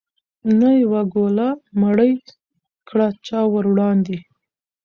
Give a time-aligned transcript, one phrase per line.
[0.59, 1.49] نه یوه ګوله
[1.81, 2.13] مړۍ
[2.89, 4.17] کړه چا وروړاندي